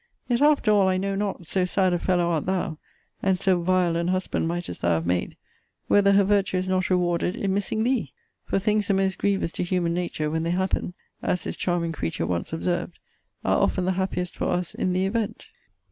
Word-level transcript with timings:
Yet, 0.27 0.41
after 0.41 0.71
all, 0.71 0.87
I 0.87 0.97
know 0.97 1.13
not, 1.13 1.45
so 1.45 1.63
sad 1.63 1.93
a 1.93 1.99
fellow 1.99 2.31
art 2.31 2.47
thou, 2.47 2.79
and 3.21 3.37
so 3.39 3.61
vile 3.61 3.95
an 3.95 4.07
husband 4.07 4.47
mightest 4.47 4.81
thou 4.81 4.93
have 4.95 5.05
made, 5.05 5.37
whether 5.89 6.13
her 6.13 6.23
virtue 6.23 6.57
is 6.57 6.67
not 6.67 6.89
rewarded 6.89 7.35
in 7.35 7.53
missing 7.53 7.83
thee: 7.83 8.11
for 8.43 8.57
things 8.57 8.87
the 8.87 8.95
most 8.95 9.19
grievous 9.19 9.51
to 9.51 9.63
human 9.63 9.93
nature, 9.93 10.31
when 10.31 10.41
they 10.41 10.49
happen, 10.49 10.95
as 11.21 11.43
this 11.43 11.55
charming 11.55 11.91
creature 11.91 12.25
once 12.25 12.51
observed, 12.51 12.97
are 13.45 13.61
often 13.61 13.85
the 13.85 13.91
happiest 13.91 14.35
for 14.35 14.45
us 14.45 14.73
in 14.73 14.93
the 14.93 15.05
event. 15.05 15.49